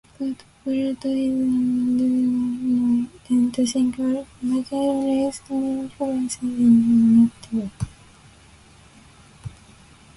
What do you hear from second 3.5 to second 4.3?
thinker,